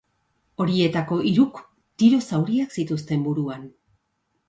Horietako 0.63 1.17
hiruk 1.33 1.61
tiro 2.03 2.25
zauriak 2.25 2.77
zituzten 2.81 3.31
buruan. 3.31 3.73